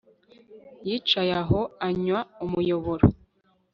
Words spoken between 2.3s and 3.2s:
umuyoboro